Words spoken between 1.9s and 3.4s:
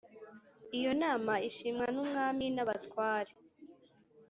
n’umwami n’abatware